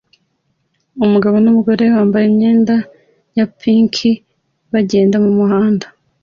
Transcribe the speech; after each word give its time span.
Umugabo 1.05 1.35
numugore 1.43 1.83
bambaye 1.95 2.25
imyenda 2.31 2.75
ya 3.37 3.45
pank 3.59 3.95
bagenda 4.73 5.15
mumuhanda 5.23 5.85